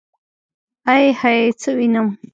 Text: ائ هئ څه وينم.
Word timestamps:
ائ 0.93 1.05
هئ 1.19 1.37
څه 1.61 1.69
وينم. 1.77 2.07